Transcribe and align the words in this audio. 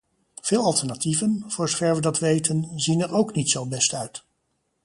Veel 0.41 0.63
alternatieven, 0.63 1.43
voor 1.47 1.69
zover 1.69 1.95
we 1.95 2.01
dat 2.01 2.19
weten, 2.19 2.79
zien 2.79 3.01
er 3.01 3.11
ook 3.13 3.35
niet 3.35 3.49
zo 3.49 3.67
best 3.67 3.93
uit. 3.93 4.25